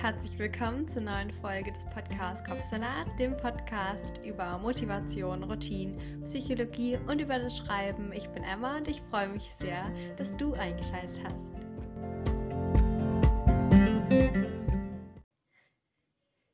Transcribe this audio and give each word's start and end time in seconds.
herzlich 0.00 0.38
willkommen 0.38 0.88
zur 0.88 1.02
neuen 1.02 1.32
Folge 1.32 1.72
des 1.72 1.84
Podcasts 1.86 2.48
Kopfsalat, 2.48 3.18
dem 3.18 3.36
Podcast 3.36 4.24
über 4.24 4.56
Motivation, 4.58 5.42
Routine, 5.42 5.98
Psychologie 6.22 6.96
und 7.08 7.20
über 7.20 7.36
das 7.36 7.56
Schreiben. 7.56 8.12
Ich 8.12 8.28
bin 8.28 8.44
Emma 8.44 8.76
und 8.76 8.86
ich 8.86 9.02
freue 9.10 9.28
mich 9.28 9.52
sehr, 9.52 9.92
dass 10.14 10.36
du 10.36 10.52
eingeschaltet 10.52 11.18
hast. 11.24 11.52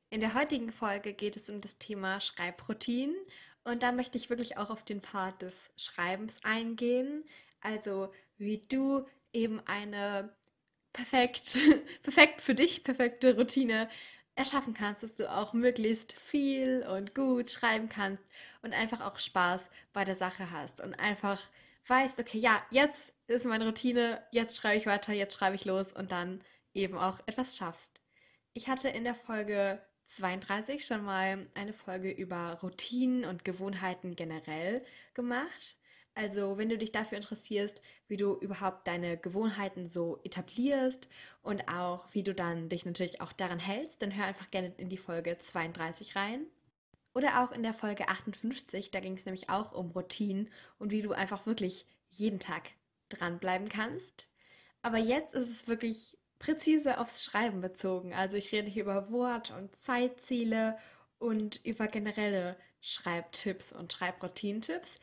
In 0.09 0.21
der 0.21 0.33
heutigen 0.33 0.73
Folge 0.73 1.13
geht 1.13 1.37
es 1.37 1.51
um 1.51 1.61
das 1.61 1.77
Thema 1.77 2.21
Schreibroutinen 2.21 3.15
und 3.65 3.83
da 3.83 3.93
möchte 3.93 4.17
ich 4.17 4.31
wirklich 4.31 4.57
auch 4.57 4.71
auf 4.71 4.87
den 4.87 5.03
Part 5.03 5.43
des 5.43 5.71
Schreibens 5.77 6.39
eingehen, 6.45 7.25
also 7.61 8.11
wie 8.39 8.63
du 8.63 9.05
eben 9.35 9.61
eine 9.67 10.35
perfekt, 10.95 11.59
perfekt 12.03 12.41
für 12.41 12.55
dich, 12.55 12.85
perfekte 12.85 13.37
Routine 13.37 13.91
erschaffen 14.37 14.75
kannst, 14.75 15.03
dass 15.03 15.15
du 15.15 15.31
auch 15.31 15.53
möglichst 15.53 16.15
viel 16.15 16.85
und 16.89 17.15
gut 17.15 17.51
schreiben 17.51 17.91
kannst 17.91 18.25
und 18.63 18.73
einfach 18.73 19.01
auch 19.03 19.19
Spaß 19.19 19.71
bei 19.93 20.05
der 20.05 20.15
Sache 20.15 20.51
hast 20.51 20.81
und 20.81 20.95
einfach 20.95 21.41
weißt, 21.87 22.19
okay, 22.19 22.39
ja, 22.39 22.63
jetzt 22.71 23.13
ist 23.27 23.45
meine 23.45 23.67
Routine, 23.67 24.23
jetzt 24.33 24.57
schreibe 24.57 24.79
ich 24.79 24.87
weiter, 24.87 25.13
jetzt 25.13 25.37
schreibe 25.37 25.57
ich 25.57 25.67
los 25.67 25.93
und 25.93 26.13
dann 26.13 26.43
eben 26.73 26.97
auch 26.97 27.21
etwas 27.27 27.57
schaffst. 27.57 28.01
Ich 28.55 28.69
hatte 28.69 28.89
in 28.89 29.05
der 29.05 29.15
Folge 29.15 29.81
32 30.07 30.85
schon 30.85 31.05
mal 31.05 31.47
eine 31.55 31.73
Folge 31.73 32.11
über 32.11 32.59
Routinen 32.63 33.25
und 33.25 33.45
Gewohnheiten 33.45 34.17
generell 34.17 34.83
gemacht. 35.15 35.77
Also, 36.17 36.59
wenn 36.59 36.69
du 36.69 36.79
dich 36.79 36.93
dafür 36.93 37.19
interessierst, 37.19 37.83
wie 38.07 38.17
du 38.17 38.35
überhaupt 38.37 38.87
deine 38.87 39.17
Gewohnheiten 39.17 39.89
so 39.89 40.21
etablierst 40.23 41.09
und 41.43 41.69
auch 41.69 42.07
wie 42.13 42.23
du 42.23 42.35
dann 42.35 42.69
dich 42.69 42.87
natürlich 42.87 43.21
auch 43.21 43.33
daran 43.33 43.59
hältst, 43.59 44.01
dann 44.01 44.17
hör 44.17 44.25
einfach 44.27 44.51
gerne 44.53 44.73
in 44.77 44.89
die 44.89 44.97
Folge 44.97 45.37
32 45.39 46.15
rein. 46.15 46.47
Oder 47.15 47.43
auch 47.43 47.53
in 47.53 47.63
der 47.63 47.75
Folge 47.75 48.09
58, 48.09 48.91
da 48.91 49.01
ging 49.01 49.17
es 49.17 49.25
nämlich 49.25 49.51
auch 49.51 49.73
um 49.73 49.91
Routinen 49.91 50.51
und 50.79 50.93
wie 50.93 51.03
du 51.03 51.13
einfach 51.13 51.47
wirklich 51.47 51.87
jeden 52.11 52.41
Tag 52.41 52.71
dranbleiben 53.09 53.69
kannst. 53.69 54.29
Aber 54.83 54.99
jetzt 54.99 55.35
ist 55.35 55.51
es 55.51 55.67
wirklich 55.69 56.17
präzise 56.39 56.99
aufs 56.99 57.25
Schreiben 57.25 57.61
bezogen. 57.61 58.13
Also 58.13 58.37
ich 58.37 58.53
rede 58.53 58.69
hier 58.69 58.83
über 58.83 59.11
Wort- 59.11 59.51
und 59.51 59.75
Zeitziele 59.77 60.77
und 61.19 61.65
über 61.65 61.87
generelle 61.87 62.57
Schreibtipps 62.81 63.73
und 63.73 63.93
Schreibroutinentipps. 63.93 65.01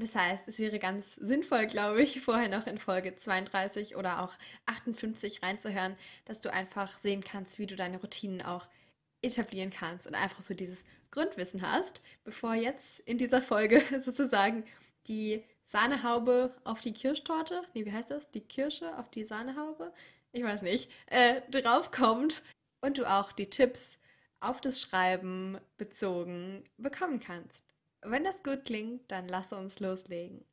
Das 0.00 0.14
heißt, 0.14 0.46
es 0.46 0.60
wäre 0.60 0.78
ganz 0.78 1.14
sinnvoll, 1.16 1.66
glaube 1.66 2.00
ich, 2.00 2.20
vorher 2.20 2.48
noch 2.48 2.68
in 2.68 2.78
Folge 2.78 3.16
32 3.16 3.96
oder 3.96 4.22
auch 4.22 4.32
58 4.66 5.42
reinzuhören, 5.42 5.96
dass 6.24 6.40
du 6.40 6.52
einfach 6.52 7.00
sehen 7.00 7.24
kannst, 7.24 7.58
wie 7.58 7.66
du 7.66 7.74
deine 7.74 8.00
Routinen 8.00 8.42
auch 8.42 8.68
etablieren 9.22 9.70
kannst 9.70 10.06
und 10.06 10.14
einfach 10.14 10.40
so 10.40 10.54
dieses 10.54 10.84
Grundwissen 11.10 11.62
hast, 11.62 12.00
bevor 12.22 12.54
jetzt 12.54 13.00
in 13.00 13.18
dieser 13.18 13.42
Folge 13.42 13.82
sozusagen 14.04 14.64
die 15.08 15.42
Sahnehaube 15.64 16.52
auf 16.62 16.80
die 16.80 16.92
Kirschtorte, 16.92 17.62
nee, 17.74 17.84
wie 17.84 17.92
heißt 17.92 18.12
das? 18.12 18.30
Die 18.30 18.40
Kirsche 18.40 18.96
auf 18.98 19.10
die 19.10 19.24
Sahnehaube, 19.24 19.92
ich 20.30 20.44
weiß 20.44 20.62
nicht, 20.62 20.92
äh, 21.06 21.40
draufkommt 21.50 22.44
und 22.80 22.98
du 22.98 23.10
auch 23.10 23.32
die 23.32 23.50
Tipps 23.50 23.98
auf 24.38 24.60
das 24.60 24.80
Schreiben 24.80 25.58
bezogen 25.76 26.62
bekommen 26.76 27.18
kannst. 27.18 27.67
Wenn 28.02 28.22
das 28.22 28.42
gut 28.42 28.64
klingt, 28.64 29.10
dann 29.10 29.28
lass 29.28 29.52
uns 29.52 29.80
loslegen. 29.80 30.44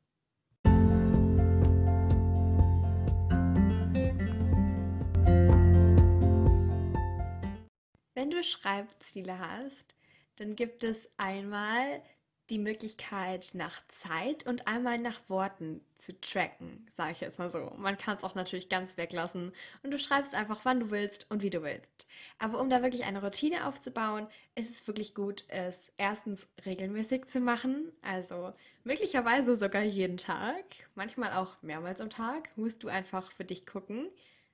Wenn 8.14 8.32
du 8.32 8.44
Schreibziele 8.44 9.38
hast, 9.38 9.96
dann 10.38 10.56
gibt 10.56 10.84
es 10.84 11.12
einmal 11.18 12.02
die 12.50 12.60
Möglichkeit, 12.60 13.52
nach 13.54 13.82
Zeit 13.88 14.46
und 14.46 14.68
einmal 14.68 15.00
nach 15.00 15.30
Worten 15.30 15.82
zu 15.96 16.20
tracken, 16.22 16.86
sage 16.90 17.14
ich 17.14 17.22
jetzt 17.22 17.40
mal 17.40 17.50
so. 17.50 17.74
Man 17.78 17.98
kann 17.98 18.18
es 18.18 18.24
auch 18.24 18.36
natürlich 18.36 18.70
ganz 18.70 18.98
weglassen 18.98 19.52
und 19.82 19.92
du 19.92 19.98
schreibst 19.98 20.36
einfach, 20.36 20.60
wann 20.64 20.80
du 20.80 20.92
willst 20.92 21.32
und 21.32 21.42
wie 21.42 21.50
du 21.50 21.64
willst. 21.64 22.08
Aber 22.38 22.60
um 22.60 22.70
da 22.70 22.84
wirklich 22.84 23.06
eine 23.06 23.24
Routine 23.24 23.66
aufzubauen, 23.68 24.28
ist 24.54 24.70
es 24.70 24.88
wirklich 24.88 25.16
gut, 25.16 25.44
es 25.48 25.92
erstens 25.98 26.48
regelmäßig 26.66 27.26
zu 27.26 27.40
machen, 27.40 27.92
also 28.02 28.54
möglicherweise 28.84 29.58
sogar 29.58 29.82
jeden 29.82 30.18
Tag, 30.18 30.64
manchmal 30.94 31.34
auch 31.34 31.62
mehrmals 31.64 32.00
am 32.00 32.10
Tag, 32.10 32.50
musst 32.58 32.84
du 32.84 32.90
einfach 32.90 33.32
für 33.32 33.46
dich 33.46 33.66
gucken. 33.66 34.10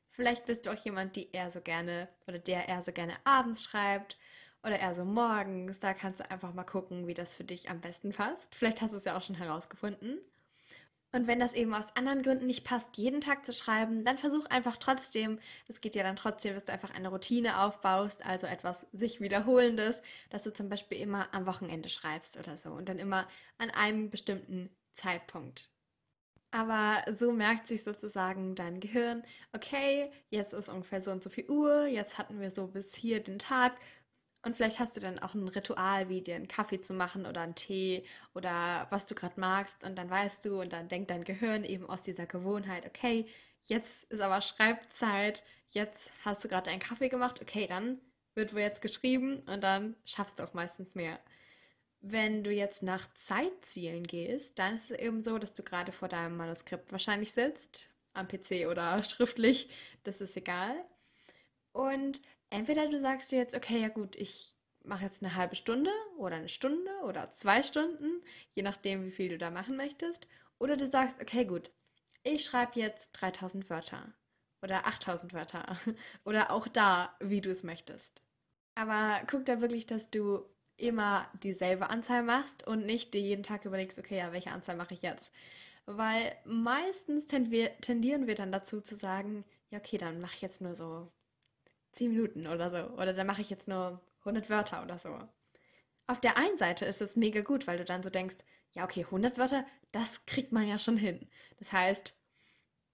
Vielleicht 0.09 0.45
bist 0.45 0.65
du 0.65 0.71
auch 0.71 0.85
jemand, 0.85 1.15
die 1.15 1.31
eher 1.31 1.51
so 1.51 1.61
gerne 1.61 2.07
oder 2.27 2.39
der 2.39 2.67
eher 2.69 2.83
so 2.83 2.91
gerne 2.91 3.13
abends 3.25 3.63
schreibt 3.63 4.17
oder 4.63 4.79
eher 4.79 4.93
so 4.95 5.05
morgens. 5.05 5.79
Da 5.79 5.93
kannst 5.93 6.19
du 6.19 6.29
einfach 6.31 6.53
mal 6.53 6.63
gucken, 6.63 7.07
wie 7.07 7.13
das 7.13 7.35
für 7.35 7.43
dich 7.43 7.69
am 7.69 7.81
besten 7.81 8.11
passt. 8.11 8.55
Vielleicht 8.55 8.81
hast 8.81 8.93
du 8.93 8.97
es 8.97 9.05
ja 9.05 9.17
auch 9.17 9.21
schon 9.21 9.35
herausgefunden. 9.35 10.19
Und 11.13 11.27
wenn 11.27 11.39
das 11.39 11.53
eben 11.53 11.73
aus 11.73 11.93
anderen 11.97 12.21
Gründen 12.21 12.45
nicht 12.45 12.63
passt, 12.63 12.95
jeden 12.95 13.19
Tag 13.19 13.45
zu 13.45 13.51
schreiben, 13.51 14.05
dann 14.05 14.17
versuch 14.17 14.45
einfach 14.45 14.77
trotzdem, 14.77 15.39
das 15.67 15.81
geht 15.81 15.95
ja 15.95 16.03
dann 16.03 16.15
trotzdem, 16.15 16.53
dass 16.53 16.63
du 16.63 16.71
einfach 16.71 16.91
eine 16.91 17.09
Routine 17.09 17.59
aufbaust, 17.59 18.25
also 18.25 18.47
etwas 18.47 18.87
sich 18.93 19.19
wiederholendes, 19.19 20.01
dass 20.29 20.43
du 20.43 20.53
zum 20.53 20.69
Beispiel 20.69 20.99
immer 20.99 21.33
am 21.33 21.45
Wochenende 21.45 21.89
schreibst 21.89 22.39
oder 22.39 22.55
so 22.55 22.69
und 22.71 22.87
dann 22.87 22.97
immer 22.97 23.27
an 23.57 23.71
einem 23.71 24.09
bestimmten 24.09 24.69
Zeitpunkt. 24.93 25.71
Aber 26.51 27.03
so 27.13 27.31
merkt 27.31 27.67
sich 27.67 27.83
sozusagen 27.83 28.55
dein 28.55 28.79
Gehirn, 28.81 29.23
okay, 29.53 30.07
jetzt 30.29 30.53
ist 30.53 30.67
ungefähr 30.69 31.01
so 31.01 31.11
und 31.11 31.23
so 31.23 31.29
viel 31.29 31.49
Uhr, 31.49 31.87
jetzt 31.87 32.17
hatten 32.17 32.39
wir 32.41 32.51
so 32.51 32.67
bis 32.67 32.93
hier 32.93 33.21
den 33.23 33.39
Tag 33.39 33.73
und 34.43 34.55
vielleicht 34.55 34.79
hast 34.79 34.95
du 34.95 34.99
dann 34.99 35.19
auch 35.19 35.35
ein 35.35 35.47
Ritual, 35.47 36.09
wie 36.09 36.21
dir 36.21 36.35
einen 36.35 36.47
Kaffee 36.47 36.81
zu 36.81 36.93
machen 36.93 37.25
oder 37.27 37.41
einen 37.41 37.53
Tee 37.55 38.03
oder 38.33 38.87
was 38.89 39.05
du 39.05 39.13
gerade 39.13 39.39
magst. 39.39 39.83
Und 39.83 39.97
dann 39.97 40.09
weißt 40.09 40.43
du 40.45 40.61
und 40.61 40.73
dann 40.73 40.87
denkt 40.87 41.11
dein 41.11 41.23
Gehirn 41.23 41.63
eben 41.63 41.87
aus 41.87 42.01
dieser 42.01 42.25
Gewohnheit, 42.25 42.85
okay, 42.87 43.27
jetzt 43.61 44.03
ist 44.05 44.19
aber 44.19 44.41
Schreibzeit, 44.41 45.43
jetzt 45.69 46.11
hast 46.25 46.43
du 46.43 46.47
gerade 46.47 46.71
einen 46.71 46.81
Kaffee 46.81 47.09
gemacht, 47.09 47.39
okay, 47.41 47.67
dann 47.67 47.99
wird 48.33 48.53
wohl 48.53 48.61
jetzt 48.61 48.81
geschrieben 48.81 49.41
und 49.47 49.63
dann 49.63 49.95
schaffst 50.05 50.39
du 50.39 50.43
auch 50.43 50.53
meistens 50.53 50.95
mehr. 50.95 51.19
Wenn 51.99 52.43
du 52.43 52.51
jetzt 52.51 52.81
nach 52.81 53.13
Zeitzielen 53.13 54.03
gehst, 54.03 54.57
dann 54.57 54.75
ist 54.75 54.89
es 54.89 54.97
eben 54.97 55.23
so, 55.23 55.37
dass 55.37 55.53
du 55.53 55.61
gerade 55.61 55.91
vor 55.91 56.07
deinem 56.07 56.37
Manuskript 56.37 56.91
wahrscheinlich 56.91 57.31
sitzt, 57.31 57.89
am 58.13 58.27
PC 58.27 58.67
oder 58.69 59.03
schriftlich, 59.03 59.69
das 60.03 60.19
ist 60.19 60.35
egal. 60.35 60.81
Und 61.73 62.21
entweder 62.51 62.87
du 62.87 62.99
sagst 62.99 63.31
dir 63.31 63.39
jetzt, 63.39 63.55
okay, 63.55 63.81
ja 63.81 63.87
gut, 63.87 64.15
ich 64.15 64.55
mache 64.83 65.05
jetzt 65.05 65.23
eine 65.23 65.35
halbe 65.35 65.55
Stunde 65.55 65.91
oder 66.17 66.35
eine 66.35 66.49
Stunde 66.49 66.91
oder 67.03 67.31
zwei 67.31 67.63
Stunden, 67.63 68.21
je 68.53 68.63
nachdem, 68.63 69.03
wie 69.05 69.11
viel 69.11 69.29
du 69.29 69.37
da 69.37 69.49
machen 69.49 69.77
möchtest. 69.77 70.27
Oder 70.59 70.77
du 70.77 70.87
sagst, 70.87 71.19
okay, 71.19 71.45
gut, 71.45 71.71
ich 72.23 72.45
schreibe 72.45 72.79
jetzt 72.79 73.13
3000 73.13 73.69
Wörter 73.69 74.13
oder 74.61 74.85
8000 74.85 75.33
Wörter 75.33 75.77
oder 76.23 76.51
auch 76.51 76.67
da, 76.67 77.15
wie 77.19 77.41
du 77.41 77.49
es 77.49 77.63
möchtest. 77.63 78.21
Aber 78.75 79.21
guck 79.29 79.45
da 79.45 79.61
wirklich, 79.61 79.85
dass 79.85 80.09
du 80.11 80.45
immer 80.77 81.29
dieselbe 81.43 81.89
Anzahl 81.89 82.23
machst 82.23 82.65
und 82.67 82.85
nicht 82.85 83.13
dir 83.13 83.21
jeden 83.21 83.43
Tag 83.43 83.65
überlegst, 83.65 83.99
okay, 83.99 84.17
ja, 84.17 84.31
welche 84.33 84.51
Anzahl 84.51 84.75
mache 84.75 84.93
ich 84.93 85.01
jetzt? 85.01 85.31
Weil 85.85 86.35
meistens 86.45 87.27
tendieren 87.27 88.27
wir 88.27 88.35
dann 88.35 88.51
dazu 88.51 88.81
zu 88.81 88.95
sagen, 88.95 89.43
ja, 89.69 89.79
okay, 89.79 89.97
dann 89.97 90.21
mache 90.21 90.35
ich 90.35 90.41
jetzt 90.41 90.61
nur 90.61 90.75
so 90.75 91.11
10 91.91 92.11
Minuten 92.11 92.47
oder 92.47 92.69
so. 92.71 92.93
Oder 92.95 93.13
dann 93.13 93.27
mache 93.27 93.41
ich 93.41 93.49
jetzt 93.49 93.67
nur 93.67 94.01
100 94.19 94.49
Wörter 94.49 94.83
oder 94.83 94.97
so. 94.97 95.17
Auf 96.07 96.19
der 96.19 96.37
einen 96.37 96.57
Seite 96.57 96.85
ist 96.85 97.01
es 97.01 97.15
mega 97.15 97.41
gut, 97.41 97.67
weil 97.67 97.77
du 97.77 97.85
dann 97.85 98.03
so 98.03 98.09
denkst, 98.09 98.37
ja, 98.73 98.83
okay, 98.83 99.05
100 99.05 99.37
Wörter, 99.37 99.65
das 99.91 100.25
kriegt 100.25 100.51
man 100.51 100.67
ja 100.67 100.79
schon 100.79 100.97
hin. 100.97 101.29
Das 101.59 101.73
heißt, 101.73 102.17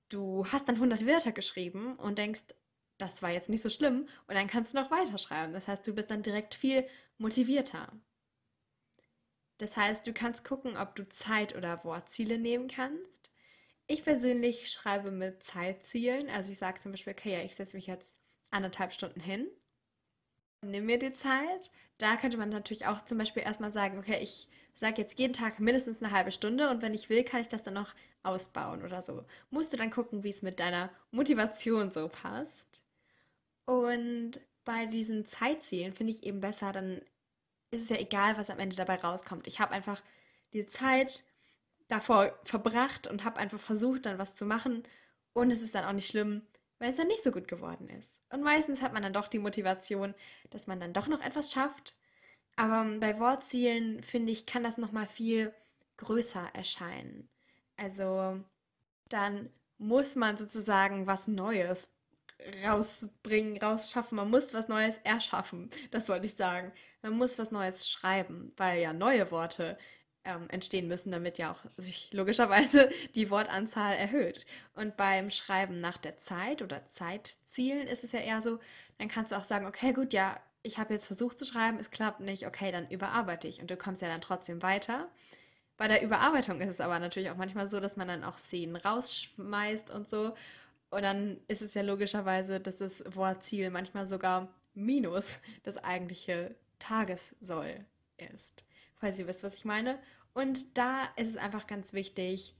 du 0.09 0.45
hast 0.51 0.67
dann 0.67 0.75
100 0.79 1.05
Wörter 1.05 1.31
geschrieben 1.31 1.95
und 1.95 2.17
denkst, 2.17 2.43
das 2.97 3.21
war 3.21 3.31
jetzt 3.31 3.49
nicht 3.49 3.61
so 3.61 3.69
schlimm 3.69 4.07
und 4.27 4.35
dann 4.35 4.47
kannst 4.47 4.73
du 4.73 4.77
noch 4.79 4.91
weiterschreiben. 4.91 5.53
Das 5.53 5.67
heißt, 5.67 5.87
du 5.87 5.93
bist 5.93 6.09
dann 6.09 6.23
direkt 6.23 6.55
viel 6.55 6.85
motivierter. 7.17 7.91
Das 9.59 9.75
heißt, 9.77 10.05
du 10.05 10.13
kannst 10.13 10.43
gucken, 10.43 10.77
ob 10.77 10.95
du 10.95 11.07
Zeit- 11.09 11.55
oder 11.55 11.83
Wortziele 11.83 12.37
nehmen 12.37 12.67
kannst. 12.67 13.31
Ich 13.87 14.03
persönlich 14.03 14.71
schreibe 14.71 15.11
mit 15.11 15.43
Zeitzielen. 15.43 16.29
Also 16.29 16.51
ich 16.51 16.57
sage 16.57 16.79
zum 16.79 16.91
Beispiel, 16.91 17.13
okay, 17.13 17.33
ja, 17.33 17.43
ich 17.43 17.55
setze 17.55 17.75
mich 17.75 17.87
jetzt 17.87 18.17
anderthalb 18.51 18.93
Stunden 18.93 19.19
hin. 19.19 19.47
Nimm 20.61 20.85
mir 20.85 20.99
die 20.99 21.13
Zeit. 21.13 21.71
Da 21.97 22.15
könnte 22.15 22.37
man 22.37 22.49
natürlich 22.49 22.87
auch 22.87 23.03
zum 23.03 23.17
Beispiel 23.17 23.43
erstmal 23.43 23.71
sagen, 23.71 23.97
okay, 23.97 24.19
ich 24.21 24.47
sage 24.73 25.01
jetzt 25.01 25.19
jeden 25.19 25.33
Tag 25.33 25.59
mindestens 25.59 26.01
eine 26.01 26.11
halbe 26.11 26.31
Stunde 26.31 26.69
und 26.69 26.81
wenn 26.81 26.93
ich 26.93 27.09
will, 27.09 27.23
kann 27.23 27.41
ich 27.41 27.47
das 27.47 27.63
dann 27.63 27.73
noch 27.73 27.95
ausbauen 28.23 28.83
oder 28.83 29.01
so. 29.01 29.23
Musst 29.49 29.73
du 29.73 29.77
dann 29.77 29.91
gucken, 29.91 30.23
wie 30.23 30.29
es 30.29 30.41
mit 30.41 30.59
deiner 30.59 30.89
Motivation 31.11 31.91
so 31.91 32.07
passt. 32.09 32.83
Und 33.65 34.39
bei 34.65 34.85
diesen 34.85 35.25
Zeitzielen 35.25 35.93
finde 35.93 36.13
ich 36.13 36.23
eben 36.23 36.41
besser, 36.41 36.71
dann 36.71 37.01
ist 37.71 37.81
es 37.83 37.89
ja 37.89 37.97
egal, 37.97 38.37
was 38.37 38.49
am 38.49 38.59
Ende 38.59 38.75
dabei 38.75 38.95
rauskommt. 38.95 39.47
Ich 39.47 39.59
habe 39.59 39.71
einfach 39.71 40.01
die 40.53 40.65
Zeit 40.67 41.23
davor 41.87 42.37
verbracht 42.43 43.07
und 43.07 43.23
habe 43.23 43.37
einfach 43.37 43.59
versucht, 43.59 44.05
dann 44.05 44.19
was 44.19 44.35
zu 44.35 44.45
machen. 44.45 44.83
Und 45.33 45.51
es 45.51 45.61
ist 45.61 45.75
dann 45.75 45.85
auch 45.85 45.93
nicht 45.93 46.07
schlimm, 46.07 46.41
weil 46.79 46.91
es 46.91 46.97
dann 46.97 47.07
nicht 47.07 47.23
so 47.23 47.31
gut 47.31 47.47
geworden 47.47 47.89
ist. 47.89 48.19
Und 48.29 48.43
meistens 48.43 48.81
hat 48.81 48.93
man 48.93 49.03
dann 49.03 49.13
doch 49.13 49.27
die 49.27 49.39
Motivation, 49.39 50.13
dass 50.49 50.67
man 50.67 50.79
dann 50.79 50.93
doch 50.93 51.07
noch 51.07 51.21
etwas 51.21 51.51
schafft. 51.51 51.95
Aber 52.55 52.85
bei 52.99 53.19
Wortzielen, 53.19 54.01
finde 54.03 54.31
ich, 54.31 54.45
kann 54.45 54.63
das 54.63 54.77
nochmal 54.77 55.05
viel 55.05 55.53
größer 55.97 56.49
erscheinen. 56.53 57.29
Also 57.77 58.43
dann 59.09 59.49
muss 59.77 60.15
man 60.15 60.37
sozusagen 60.37 61.07
was 61.07 61.27
Neues 61.27 61.89
rausbringen, 62.63 63.57
rausschaffen. 63.57 64.15
Man 64.15 64.29
muss 64.29 64.53
was 64.53 64.67
Neues 64.67 64.99
erschaffen. 65.03 65.69
Das 65.91 66.09
wollte 66.09 66.25
ich 66.25 66.35
sagen. 66.35 66.71
Man 67.01 67.13
muss 67.13 67.39
was 67.39 67.51
Neues 67.51 67.89
schreiben, 67.89 68.53
weil 68.57 68.81
ja 68.81 68.93
neue 68.93 69.31
Worte 69.31 69.77
ähm, 70.27 70.49
entstehen 70.49 70.87
müssen, 70.87 71.11
damit 71.11 71.37
ja 71.37 71.51
auch 71.51 71.59
sich 71.77 72.11
logischerweise 72.13 72.89
die 73.15 73.29
Wortanzahl 73.29 73.95
erhöht. 73.95 74.45
Und 74.75 74.97
beim 74.97 75.31
Schreiben 75.31 75.79
nach 75.79 75.97
der 75.97 76.17
Zeit 76.17 76.61
oder 76.61 76.85
Zeitzielen 76.85 77.87
ist 77.87 78.03
es 78.03 78.11
ja 78.11 78.19
eher 78.19 78.41
so, 78.41 78.59
dann 78.97 79.07
kannst 79.07 79.31
du 79.31 79.37
auch 79.37 79.43
sagen, 79.43 79.65
okay, 79.65 79.93
gut, 79.93 80.13
ja, 80.13 80.39
ich 80.63 80.77
habe 80.77 80.93
jetzt 80.93 81.05
versucht 81.05 81.39
zu 81.39 81.45
schreiben, 81.45 81.79
es 81.79 81.91
klappt 81.91 82.19
nicht, 82.19 82.45
okay, 82.45 82.71
dann 82.71 82.89
überarbeite 82.89 83.47
ich 83.47 83.61
und 83.61 83.71
du 83.71 83.77
kommst 83.77 84.01
ja 84.01 84.09
dann 84.09 84.21
trotzdem 84.21 84.61
weiter. 84.61 85.07
Bei 85.77 85.87
der 85.87 86.01
Überarbeitung 86.03 86.59
ist 86.59 86.69
es 86.69 86.81
aber 86.81 86.99
natürlich 86.99 87.29
auch 87.29 87.37
manchmal 87.37 87.69
so, 87.69 87.79
dass 87.79 87.95
man 87.95 88.07
dann 88.07 88.23
auch 88.23 88.37
Szenen 88.37 88.75
rausschmeißt 88.75 89.91
und 89.91 90.09
so. 90.09 90.33
Und 90.89 91.03
dann 91.03 91.39
ist 91.47 91.61
es 91.61 91.73
ja 91.73 91.83
logischerweise, 91.83 92.59
dass 92.59 92.77
das 92.77 93.03
Wortziel 93.15 93.69
manchmal 93.69 94.07
sogar 94.07 94.49
minus 94.73 95.39
das 95.63 95.77
eigentliche 95.77 96.55
Tagessoll 96.79 97.85
ist. 98.17 98.65
Falls 98.99 99.19
ihr 99.19 99.27
wisst, 99.27 99.43
was 99.43 99.55
ich 99.55 99.65
meine. 99.65 99.99
Und 100.37 100.77
da 100.77 101.05
ist 101.15 101.29
es 101.29 101.35
einfach 101.35 101.65
ganz 101.65 101.93
wichtig, 101.93 102.53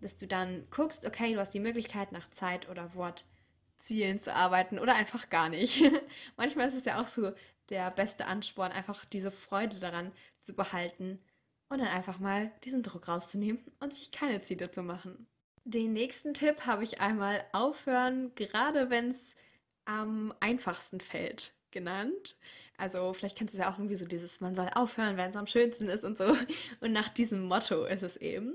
dass 0.00 0.16
du 0.16 0.26
dann 0.26 0.66
guckst, 0.72 1.06
okay, 1.06 1.32
du 1.32 1.38
hast 1.38 1.54
die 1.54 1.60
Möglichkeit, 1.60 2.10
nach 2.10 2.28
Zeit 2.32 2.68
oder 2.68 2.92
Wortzielen 2.96 4.18
zu 4.18 4.34
arbeiten 4.34 4.80
oder 4.80 4.96
einfach 4.96 5.30
gar 5.30 5.48
nicht. 5.48 5.80
Manchmal 6.36 6.66
ist 6.66 6.74
es 6.74 6.86
ja 6.86 7.00
auch 7.00 7.06
so 7.06 7.30
der 7.68 7.92
beste 7.92 8.26
Ansporn, 8.26 8.72
einfach 8.72 9.04
diese 9.04 9.30
Freude 9.30 9.78
daran 9.78 10.12
zu 10.42 10.54
behalten 10.54 11.20
und 11.68 11.78
dann 11.78 11.86
einfach 11.86 12.18
mal 12.18 12.50
diesen 12.64 12.82
Druck 12.82 13.06
rauszunehmen 13.06 13.64
und 13.78 13.94
sich 13.94 14.10
keine 14.10 14.42
Ziele 14.42 14.72
zu 14.72 14.82
machen. 14.82 15.28
Den 15.62 15.92
nächsten 15.92 16.34
Tipp 16.34 16.66
habe 16.66 16.82
ich 16.82 17.00
einmal 17.00 17.44
aufhören, 17.52 18.34
gerade 18.34 18.90
wenn 18.90 19.10
es 19.10 19.36
am 19.84 20.34
einfachsten 20.40 21.00
fällt, 21.00 21.52
genannt. 21.70 22.34
Also 22.80 23.12
vielleicht 23.12 23.36
kennst 23.36 23.54
du 23.54 23.58
ja 23.58 23.70
auch 23.70 23.78
irgendwie 23.78 23.96
so 23.96 24.06
dieses, 24.06 24.40
man 24.40 24.54
soll 24.54 24.68
aufhören, 24.74 25.16
wenn 25.16 25.30
es 25.30 25.36
am 25.36 25.46
schönsten 25.46 25.88
ist 25.88 26.04
und 26.04 26.18
so. 26.18 26.36
Und 26.80 26.92
nach 26.92 27.08
diesem 27.08 27.44
Motto 27.44 27.84
ist 27.84 28.02
es 28.02 28.16
eben. 28.16 28.54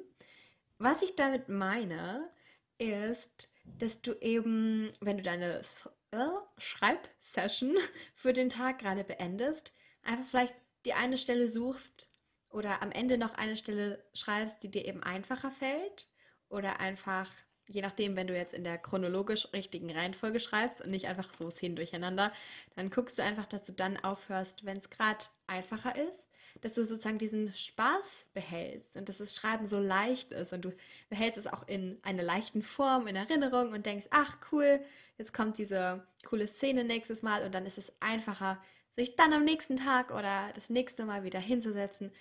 Was 0.78 1.02
ich 1.02 1.16
damit 1.16 1.48
meine, 1.48 2.24
ist, 2.78 3.54
dass 3.64 4.02
du 4.02 4.14
eben, 4.22 4.92
wenn 5.00 5.18
du 5.18 5.24
deine 5.24 5.62
äh, 6.12 6.18
Schreibsession 6.58 7.76
für 8.14 8.34
den 8.34 8.50
Tag 8.50 8.80
gerade 8.80 9.04
beendest, 9.04 9.74
einfach 10.04 10.26
vielleicht 10.28 10.56
die 10.86 10.94
eine 10.94 11.18
Stelle 11.18 11.48
suchst, 11.48 12.12
oder 12.56 12.82
am 12.82 12.92
Ende 12.92 13.18
noch 13.18 13.34
eine 13.34 13.58
Stelle 13.58 14.04
schreibst, 14.14 14.64
die 14.64 14.72
dir 14.72 14.86
eben 14.86 15.04
einfacher 15.04 15.52
fällt 15.52 16.08
oder 16.48 16.80
einfach, 16.80 17.30
je 17.68 17.82
nachdem, 17.82 18.16
wenn 18.16 18.28
du 18.28 18.36
jetzt 18.36 18.54
in 18.54 18.64
der 18.64 18.78
chronologisch 18.78 19.48
richtigen 19.54 19.92
Reihenfolge 19.92 20.40
schreibst 20.40 20.82
und 20.82 20.92
nicht 20.92 21.08
einfach 21.08 21.34
so 21.34 21.50
zehn 21.50 21.76
durcheinander, 21.76 22.32
dann 22.76 22.90
guckst 22.90 23.18
du 23.18 23.24
einfach, 23.24 23.46
dass 23.46 23.64
du 23.64 23.74
dann 23.74 23.98
aufhörst, 23.98 24.66
wenn 24.66 24.78
es 24.78 24.90
gerade 24.90 25.26
einfacher 25.48 25.96
ist, 25.96 26.28
dass 26.62 26.74
du 26.74 26.86
sozusagen 26.86 27.18
diesen 27.18 27.54
Spaß 27.54 28.28
behältst 28.34 28.96
und 28.96 29.10
dass 29.10 29.18
das 29.18 29.36
Schreiben 29.36 29.68
so 29.68 29.80
leicht 29.80 30.32
ist 30.32 30.54
und 30.54 30.64
du 30.64 30.74
behältst 31.10 31.38
es 31.38 31.48
auch 31.48 31.68
in 31.68 31.98
einer 32.04 32.24
leichten 32.24 32.62
Form, 32.62 33.08
in 33.08 33.16
Erinnerung 33.16 33.74
und 33.74 33.86
denkst, 33.86 34.08
ach 34.12 34.38
cool, 34.52 34.80
jetzt 35.18 35.34
kommt 35.34 35.58
diese 35.58 36.08
coole 36.26 36.48
Szene 36.48 36.84
nächstes 36.84 37.24
Mal 37.24 37.44
und 37.44 37.54
dann 37.54 37.66
ist 37.66 37.78
es 37.78 37.94
einfacher, 38.00 38.62
sich 38.96 39.16
dann 39.16 39.34
am 39.34 39.44
nächsten 39.44 39.76
Tag 39.76 40.12
oder 40.12 40.52
das 40.54 40.70
nächste 40.70 41.06
Mal 41.06 41.24
wieder 41.24 41.40
hinzusetzen 41.40 42.12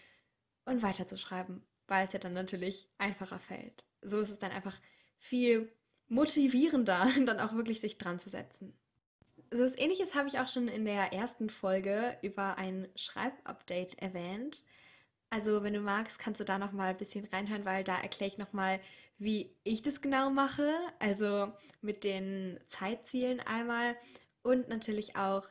und 0.64 0.82
weiterzuschreiben, 0.82 1.62
weil 1.86 2.06
es 2.06 2.12
ja 2.12 2.18
dann 2.18 2.32
natürlich 2.32 2.88
einfacher 2.98 3.38
fällt. 3.38 3.84
So 4.02 4.18
ist 4.18 4.30
es 4.30 4.38
dann 4.38 4.50
einfach 4.50 4.78
viel 5.24 5.72
motivierender, 6.08 7.08
dann 7.26 7.40
auch 7.40 7.54
wirklich 7.54 7.80
sich 7.80 7.98
dran 7.98 8.18
zu 8.18 8.28
setzen. 8.28 8.74
So 9.50 9.64
was 9.64 9.78
ähnliches 9.78 10.14
habe 10.14 10.28
ich 10.28 10.38
auch 10.38 10.48
schon 10.48 10.68
in 10.68 10.84
der 10.84 11.12
ersten 11.12 11.48
Folge 11.48 12.16
über 12.22 12.58
ein 12.58 12.88
Schreibupdate 12.96 13.98
erwähnt. 14.00 14.64
Also, 15.30 15.62
wenn 15.62 15.72
du 15.72 15.80
magst, 15.80 16.18
kannst 16.18 16.40
du 16.40 16.44
da 16.44 16.58
noch 16.58 16.72
mal 16.72 16.90
ein 16.90 16.96
bisschen 16.96 17.24
reinhören, 17.24 17.64
weil 17.64 17.84
da 17.84 17.98
erkläre 17.98 18.30
ich 18.30 18.38
noch 18.38 18.52
mal, 18.52 18.80
wie 19.18 19.50
ich 19.64 19.82
das 19.82 20.00
genau 20.00 20.30
mache, 20.30 20.70
also 20.98 21.52
mit 21.80 22.04
den 22.04 22.60
Zeitzielen 22.66 23.40
einmal 23.40 23.96
und 24.42 24.68
natürlich 24.68 25.16
auch 25.16 25.48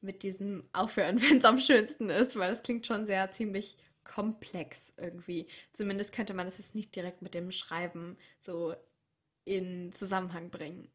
mit 0.00 0.22
diesem 0.22 0.68
Aufhören, 0.72 1.20
wenn 1.22 1.38
es 1.38 1.44
am 1.44 1.58
schönsten 1.58 2.10
ist, 2.10 2.38
weil 2.38 2.50
das 2.50 2.62
klingt 2.62 2.86
schon 2.86 3.06
sehr 3.06 3.30
ziemlich 3.30 3.76
komplex 4.04 4.92
irgendwie. 4.96 5.48
Zumindest 5.72 6.12
könnte 6.12 6.34
man 6.34 6.46
das 6.46 6.58
jetzt 6.58 6.74
nicht 6.74 6.94
direkt 6.94 7.22
mit 7.22 7.34
dem 7.34 7.50
Schreiben 7.50 8.16
so 8.40 8.74
in 9.46 9.92
Zusammenhang 9.94 10.50
bringen. 10.50 10.88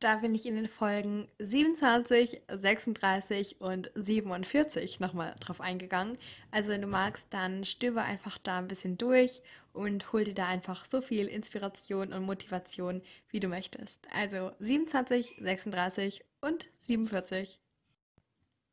Da 0.00 0.16
bin 0.16 0.32
ich 0.32 0.46
in 0.46 0.54
den 0.54 0.68
Folgen 0.68 1.26
27, 1.40 2.42
36 2.48 3.60
und 3.60 3.90
47 3.96 5.00
nochmal 5.00 5.34
drauf 5.40 5.60
eingegangen. 5.60 6.16
Also 6.52 6.70
wenn 6.70 6.82
du 6.82 6.86
magst, 6.86 7.34
dann 7.34 7.64
stöber 7.64 8.04
einfach 8.04 8.38
da 8.38 8.58
ein 8.58 8.68
bisschen 8.68 8.96
durch 8.96 9.42
und 9.72 10.12
hol 10.12 10.22
dir 10.22 10.34
da 10.34 10.46
einfach 10.46 10.84
so 10.84 11.00
viel 11.00 11.26
Inspiration 11.26 12.12
und 12.12 12.22
Motivation, 12.22 13.02
wie 13.30 13.40
du 13.40 13.48
möchtest. 13.48 14.06
Also 14.12 14.52
27, 14.60 15.38
36 15.40 16.24
und 16.42 16.68
47. 16.78 17.58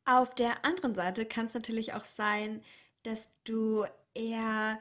Auf 0.04 0.32
der 0.36 0.64
anderen 0.64 0.94
Seite 0.94 1.26
kann 1.26 1.46
es 1.46 1.54
natürlich 1.54 1.92
auch 1.94 2.04
sein, 2.04 2.62
dass 3.02 3.30
du 3.42 3.84
eher 4.14 4.78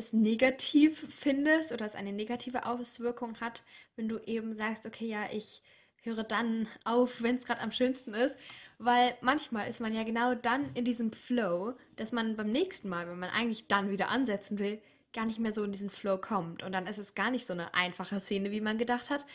es 0.00 0.12
negativ 0.12 1.06
findest 1.10 1.72
oder 1.72 1.86
es 1.86 1.94
eine 1.94 2.12
negative 2.12 2.66
Auswirkung 2.66 3.40
hat, 3.40 3.62
wenn 3.96 4.08
du 4.08 4.18
eben 4.18 4.54
sagst, 4.54 4.86
okay, 4.86 5.06
ja, 5.06 5.26
ich 5.32 5.62
höre 6.02 6.24
dann 6.24 6.66
auf, 6.84 7.22
wenn 7.22 7.36
es 7.36 7.44
gerade 7.44 7.60
am 7.60 7.72
schönsten 7.72 8.14
ist, 8.14 8.36
weil 8.78 9.14
manchmal 9.20 9.68
ist 9.68 9.80
man 9.80 9.94
ja 9.94 10.02
genau 10.02 10.34
dann 10.34 10.74
in 10.74 10.84
diesem 10.84 11.12
Flow, 11.12 11.74
dass 11.96 12.12
man 12.12 12.36
beim 12.36 12.50
nächsten 12.50 12.88
Mal, 12.88 13.06
wenn 13.08 13.18
man 13.18 13.30
eigentlich 13.30 13.68
dann 13.68 13.90
wieder 13.90 14.08
ansetzen 14.08 14.58
will, 14.58 14.80
gar 15.12 15.26
nicht 15.26 15.38
mehr 15.38 15.52
so 15.52 15.62
in 15.62 15.72
diesen 15.72 15.90
Flow 15.90 16.18
kommt 16.18 16.62
und 16.62 16.72
dann 16.72 16.86
ist 16.86 16.98
es 16.98 17.14
gar 17.14 17.30
nicht 17.30 17.46
so 17.46 17.52
eine 17.52 17.74
einfache 17.74 18.20
Szene, 18.20 18.50
wie 18.50 18.60
man 18.60 18.78
gedacht 18.78 19.10
hat, 19.10 19.26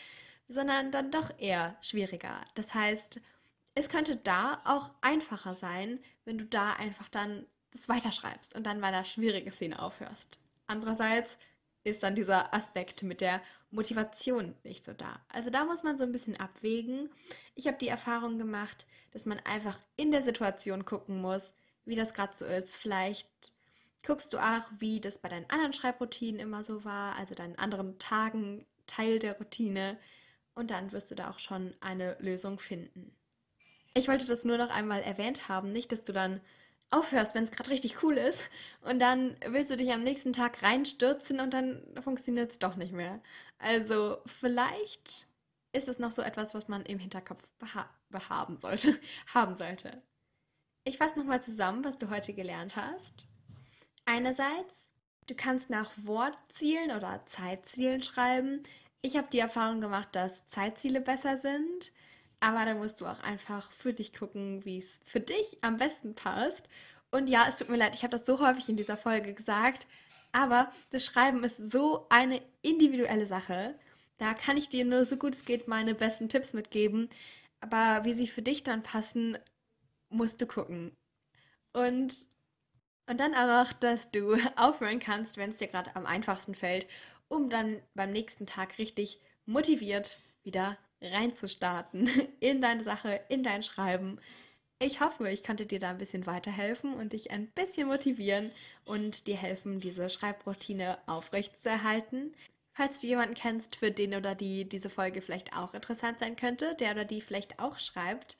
sondern 0.48 0.90
dann 0.90 1.10
doch 1.10 1.32
eher 1.38 1.76
schwieriger. 1.80 2.40
Das 2.54 2.74
heißt, 2.74 3.20
es 3.74 3.88
könnte 3.88 4.16
da 4.16 4.60
auch 4.64 4.90
einfacher 5.02 5.54
sein, 5.54 6.00
wenn 6.24 6.38
du 6.38 6.46
da 6.46 6.72
einfach 6.72 7.08
dann 7.08 7.46
das 7.72 7.88
weiterschreibst 7.88 8.54
und 8.54 8.66
dann 8.66 8.80
bei 8.80 8.88
einer 8.88 9.04
schwierigen 9.04 9.52
Szene 9.52 9.80
aufhörst. 9.80 10.40
Andererseits 10.66 11.38
ist 11.84 12.02
dann 12.02 12.14
dieser 12.14 12.52
Aspekt 12.52 13.02
mit 13.02 13.20
der 13.20 13.40
Motivation 13.70 14.54
nicht 14.64 14.84
so 14.84 14.92
da. 14.92 15.20
Also 15.28 15.50
da 15.50 15.64
muss 15.64 15.82
man 15.82 15.98
so 15.98 16.04
ein 16.04 16.12
bisschen 16.12 16.36
abwägen. 16.36 17.10
Ich 17.54 17.66
habe 17.66 17.78
die 17.78 17.88
Erfahrung 17.88 18.38
gemacht, 18.38 18.86
dass 19.12 19.26
man 19.26 19.38
einfach 19.40 19.78
in 19.96 20.10
der 20.10 20.22
Situation 20.22 20.84
gucken 20.84 21.20
muss, 21.20 21.54
wie 21.84 21.96
das 21.96 22.14
gerade 22.14 22.36
so 22.36 22.44
ist. 22.44 22.74
Vielleicht 22.76 23.28
guckst 24.04 24.32
du 24.32 24.38
auch, 24.38 24.62
wie 24.78 25.00
das 25.00 25.18
bei 25.18 25.28
deinen 25.28 25.48
anderen 25.50 25.72
Schreibroutinen 25.72 26.40
immer 26.40 26.64
so 26.64 26.84
war, 26.84 27.16
also 27.16 27.34
deinen 27.34 27.56
anderen 27.56 27.98
Tagen 27.98 28.66
Teil 28.86 29.18
der 29.18 29.38
Routine. 29.38 29.98
Und 30.54 30.70
dann 30.70 30.92
wirst 30.92 31.10
du 31.10 31.14
da 31.14 31.30
auch 31.30 31.38
schon 31.38 31.74
eine 31.80 32.16
Lösung 32.18 32.58
finden. 32.58 33.14
Ich 33.94 34.08
wollte 34.08 34.26
das 34.26 34.44
nur 34.44 34.58
noch 34.58 34.70
einmal 34.70 35.02
erwähnt 35.02 35.48
haben, 35.48 35.72
nicht, 35.72 35.92
dass 35.92 36.04
du 36.04 36.12
dann 36.12 36.40
aufhörst, 36.90 37.34
wenn 37.34 37.44
es 37.44 37.50
gerade 37.50 37.70
richtig 37.70 38.02
cool 38.02 38.16
ist. 38.16 38.48
Und 38.82 38.98
dann 39.00 39.36
willst 39.46 39.70
du 39.70 39.76
dich 39.76 39.92
am 39.92 40.02
nächsten 40.02 40.32
Tag 40.32 40.62
reinstürzen 40.62 41.40
und 41.40 41.52
dann 41.54 41.82
funktioniert 42.00 42.52
es 42.52 42.58
doch 42.58 42.76
nicht 42.76 42.92
mehr. 42.92 43.20
Also 43.58 44.18
vielleicht 44.26 45.26
ist 45.72 45.88
es 45.88 45.98
noch 45.98 46.10
so 46.10 46.22
etwas, 46.22 46.54
was 46.54 46.68
man 46.68 46.84
im 46.86 46.98
Hinterkopf 46.98 47.42
beha 47.58 47.88
behaben 48.08 48.58
sollte, 48.58 48.98
haben 49.34 49.56
sollte. 49.56 49.98
Ich 50.84 50.98
fasse 50.98 51.18
nochmal 51.18 51.42
zusammen, 51.42 51.84
was 51.84 51.98
du 51.98 52.08
heute 52.08 52.32
gelernt 52.32 52.76
hast. 52.76 53.28
Einerseits, 54.04 54.88
du 55.26 55.34
kannst 55.34 55.68
nach 55.68 55.90
Wortzielen 55.96 56.92
oder 56.92 57.26
Zeitzielen 57.26 58.02
schreiben. 58.02 58.62
Ich 59.02 59.16
habe 59.16 59.28
die 59.32 59.40
Erfahrung 59.40 59.80
gemacht, 59.80 60.08
dass 60.12 60.46
Zeitziele 60.48 61.00
besser 61.00 61.36
sind. 61.36 61.92
Aber 62.40 62.64
da 62.64 62.74
musst 62.74 63.00
du 63.00 63.06
auch 63.06 63.20
einfach 63.20 63.72
für 63.72 63.92
dich 63.92 64.12
gucken, 64.12 64.64
wie 64.64 64.78
es 64.78 65.00
für 65.04 65.20
dich 65.20 65.58
am 65.62 65.76
besten 65.78 66.14
passt. 66.14 66.68
Und 67.10 67.28
ja, 67.28 67.46
es 67.48 67.58
tut 67.58 67.68
mir 67.68 67.76
leid, 67.76 67.94
ich 67.94 68.02
habe 68.02 68.16
das 68.16 68.26
so 68.26 68.40
häufig 68.40 68.68
in 68.68 68.76
dieser 68.76 68.96
Folge 68.96 69.32
gesagt, 69.32 69.86
aber 70.32 70.70
das 70.90 71.04
Schreiben 71.04 71.44
ist 71.44 71.56
so 71.56 72.06
eine 72.10 72.42
individuelle 72.62 73.26
Sache. 73.26 73.74
Da 74.18 74.34
kann 74.34 74.56
ich 74.56 74.68
dir 74.68 74.84
nur 74.84 75.04
so 75.04 75.16
gut 75.16 75.34
es 75.34 75.44
geht 75.44 75.68
meine 75.68 75.94
besten 75.94 76.28
Tipps 76.28 76.52
mitgeben. 76.52 77.08
Aber 77.60 78.04
wie 78.04 78.12
sie 78.12 78.26
für 78.26 78.42
dich 78.42 78.62
dann 78.62 78.82
passen, 78.82 79.38
musst 80.10 80.40
du 80.40 80.46
gucken. 80.46 80.94
Und, 81.72 82.28
und 83.08 83.20
dann 83.20 83.34
auch 83.34 83.64
noch, 83.64 83.72
dass 83.72 84.10
du 84.10 84.36
aufhören 84.56 85.00
kannst, 85.00 85.36
wenn 85.36 85.50
es 85.50 85.58
dir 85.58 85.68
gerade 85.68 85.94
am 85.96 86.06
einfachsten 86.06 86.54
fällt, 86.54 86.86
um 87.28 87.50
dann 87.50 87.80
beim 87.94 88.12
nächsten 88.12 88.46
Tag 88.46 88.78
richtig 88.78 89.20
motiviert 89.46 90.20
wieder 90.42 90.76
reinzustarten 91.02 92.08
in 92.40 92.60
deine 92.60 92.82
Sache, 92.82 93.20
in 93.28 93.42
dein 93.42 93.62
Schreiben. 93.62 94.18
Ich 94.78 95.00
hoffe, 95.00 95.30
ich 95.30 95.42
konnte 95.42 95.64
dir 95.64 95.78
da 95.78 95.90
ein 95.90 95.98
bisschen 95.98 96.26
weiterhelfen 96.26 96.94
und 96.94 97.14
dich 97.14 97.30
ein 97.30 97.46
bisschen 97.48 97.88
motivieren 97.88 98.50
und 98.84 99.26
dir 99.26 99.36
helfen, 99.36 99.80
diese 99.80 100.10
Schreibroutine 100.10 100.98
aufrechtzuerhalten. 101.06 102.34
Falls 102.74 103.00
du 103.00 103.06
jemanden 103.06 103.34
kennst, 103.34 103.76
für 103.76 103.90
den 103.90 104.14
oder 104.14 104.34
die 104.34 104.68
diese 104.68 104.90
Folge 104.90 105.22
vielleicht 105.22 105.56
auch 105.56 105.72
interessant 105.72 106.18
sein 106.18 106.36
könnte, 106.36 106.74
der 106.74 106.90
oder 106.92 107.06
die 107.06 107.22
vielleicht 107.22 107.58
auch 107.58 107.78
schreibt 107.78 108.36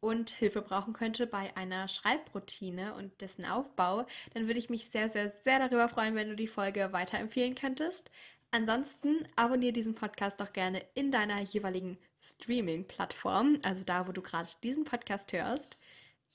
und 0.00 0.30
Hilfe 0.30 0.62
brauchen 0.62 0.94
könnte 0.94 1.26
bei 1.26 1.54
einer 1.56 1.88
Schreibroutine 1.88 2.94
und 2.94 3.20
dessen 3.20 3.44
Aufbau, 3.44 4.06
dann 4.32 4.46
würde 4.46 4.58
ich 4.58 4.70
mich 4.70 4.88
sehr, 4.90 5.10
sehr, 5.10 5.30
sehr 5.44 5.58
darüber 5.58 5.88
freuen, 5.90 6.14
wenn 6.14 6.28
du 6.28 6.36
die 6.36 6.46
Folge 6.46 6.92
weiterempfehlen 6.92 7.54
könntest. 7.54 8.10
Ansonsten 8.54 9.26
abonniere 9.34 9.72
diesen 9.72 9.96
Podcast 9.96 10.38
doch 10.38 10.52
gerne 10.52 10.80
in 10.94 11.10
deiner 11.10 11.40
jeweiligen 11.40 11.98
Streaming-Plattform, 12.20 13.58
also 13.64 13.82
da, 13.82 14.06
wo 14.06 14.12
du 14.12 14.22
gerade 14.22 14.48
diesen 14.62 14.84
Podcast 14.84 15.32
hörst. 15.32 15.76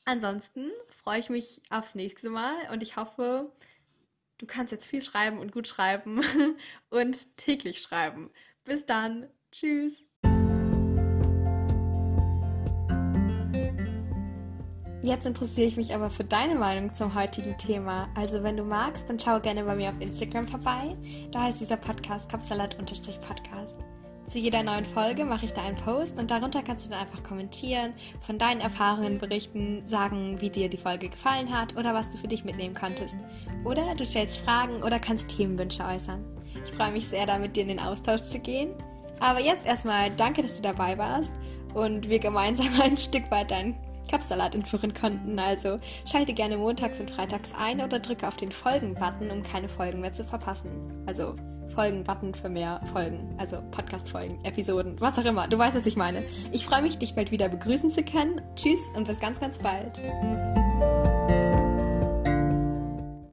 Ansonsten 0.04 0.70
freue 0.90 1.22
ich 1.22 1.30
mich 1.30 1.62
aufs 1.70 1.96
nächste 1.96 2.30
Mal 2.30 2.56
und 2.74 2.84
ich 2.84 2.98
hoffe, 2.98 3.50
du 4.38 4.46
kannst 4.46 4.74
jetzt 4.74 4.88
viel 4.88 5.02
schreiben 5.02 5.38
und 5.38 5.54
gut 5.54 5.70
schreiben 5.70 6.22
und 6.90 7.38
täglich 7.38 7.82
schreiben. 7.82 8.30
Bis 8.66 8.86
dann. 8.86 9.30
Tschüss. 9.54 10.04
Jetzt 15.02 15.26
interessiere 15.26 15.68
ich 15.68 15.78
mich 15.78 15.96
aber 15.96 16.10
für 16.10 16.26
deine 16.26 16.56
Meinung 16.56 16.94
zum 16.94 17.16
heutigen 17.16 17.58
Thema. 17.58 18.10
Also 18.16 18.44
wenn 18.44 18.58
du 18.58 18.64
magst, 18.64 19.10
dann 19.10 19.18
schau 19.18 19.40
gerne 19.40 19.64
bei 19.64 19.74
mir 19.74 19.90
auf 19.90 20.02
Instagram 20.02 20.46
vorbei. 20.46 20.98
Da 21.32 21.44
heißt 21.44 21.62
dieser 21.62 21.78
Podcast 21.78 22.28
Kapsalat-Podcast. 22.30 23.80
Zu 24.28 24.40
jeder 24.40 24.62
neuen 24.62 24.84
Folge 24.84 25.24
mache 25.24 25.46
ich 25.46 25.54
da 25.54 25.64
einen 25.64 25.78
Post 25.78 26.20
und 26.20 26.30
darunter 26.30 26.62
kannst 26.62 26.86
du 26.86 26.90
dann 26.90 27.00
einfach 27.00 27.24
kommentieren, 27.24 27.94
von 28.20 28.38
deinen 28.38 28.60
Erfahrungen 28.60 29.18
berichten, 29.18 29.84
sagen, 29.86 30.42
wie 30.42 30.50
dir 30.50 30.70
die 30.70 30.78
Folge 30.78 31.08
gefallen 31.08 31.58
hat 31.58 31.78
oder 31.78 31.94
was 31.94 32.10
du 32.10 32.18
für 32.18 32.28
dich 32.28 32.44
mitnehmen 32.44 32.76
konntest. 32.76 33.16
Oder 33.64 33.96
du 33.96 34.06
stellst 34.06 34.40
Fragen 34.40 34.84
oder 34.84 35.00
kannst 35.00 35.30
Themenwünsche 35.30 35.84
äußern. 35.84 36.26
Ich 36.66 36.74
freue 36.74 36.92
mich 36.92 37.08
sehr, 37.08 37.26
da 37.26 37.40
mit 37.40 37.56
dir 37.56 37.62
in 37.62 37.70
den 37.70 37.80
Austausch 37.80 38.22
zu 38.22 38.40
gehen. 38.40 38.76
Aber 39.22 39.40
jetzt 39.40 39.66
erstmal 39.66 40.12
danke, 40.18 40.42
dass 40.42 40.56
du 40.56 40.62
dabei 40.62 40.98
warst 40.98 41.32
und 41.74 42.10
wir 42.10 42.20
gemeinsam 42.20 42.68
ein 42.82 42.98
Stück 42.98 43.32
weit 43.32 43.52
deinen 43.52 43.76
Kapsalat 44.10 44.56
entführen 44.56 44.94
konnten. 44.94 45.40
Also 45.40 45.78
schalte 46.06 46.34
gerne 46.34 46.58
montags 46.58 47.00
und 47.00 47.10
freitags 47.10 47.54
ein 47.58 47.82
oder 47.82 48.00
drücke 48.00 48.28
auf 48.28 48.36
den 48.36 48.52
Folgen-Button, 48.52 49.32
um 49.32 49.44
keine 49.44 49.70
Folgen 49.70 50.02
mehr 50.02 50.14
zu 50.14 50.24
verpassen. 50.24 50.70
Also 51.06 51.36
Folgen-Button 51.70 52.34
für 52.34 52.50
mehr 52.50 52.82
Folgen, 52.92 53.36
also 53.38 53.62
Podcast-Folgen, 53.72 54.44
Episoden, 54.44 55.00
was 55.00 55.18
auch 55.20 55.26
immer. 55.26 55.48
Du 55.48 55.58
weißt, 55.58 55.78
was 55.78 55.86
ich 55.86 55.96
meine. 55.96 56.24
Ich 56.52 56.66
freue 56.66 56.82
mich, 56.82 56.98
dich 56.98 57.16
bald 57.16 57.32
wieder 57.32 57.48
begrüßen 57.48 57.92
zu 57.92 58.04
können. 58.04 58.42
Tschüss 58.56 58.82
und 58.96 59.08
bis 59.08 59.20
ganz, 59.20 59.40
ganz 59.40 59.60
bald. 59.60 60.00